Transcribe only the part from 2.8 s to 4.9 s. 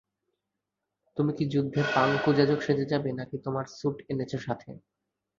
যাবে, নাকি তোমার স্যুট এনেছ সাথে?